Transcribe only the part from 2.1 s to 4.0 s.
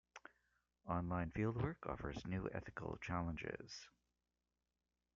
new ethical challenges.